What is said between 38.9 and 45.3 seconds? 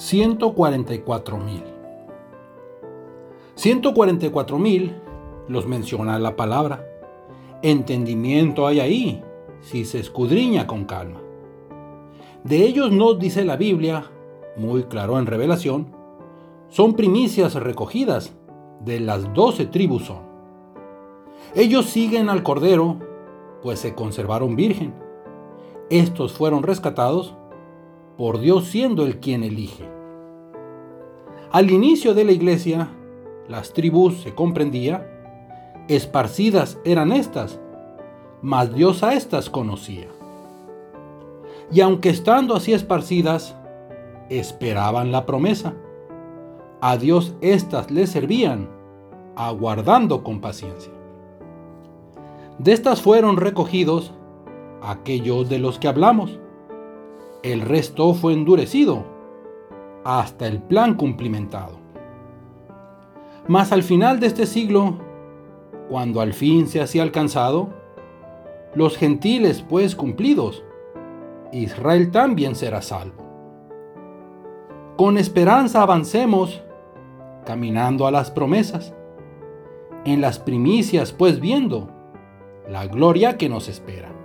a estas conocía. Y aunque estando así esparcidas, esperaban la